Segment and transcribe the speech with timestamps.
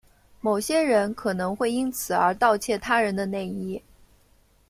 [0.39, 3.79] 某些人可能会因此而窃盗他人的内衣。